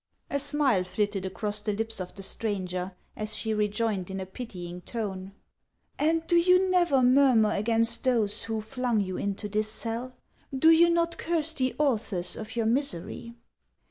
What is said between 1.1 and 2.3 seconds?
across the lips of the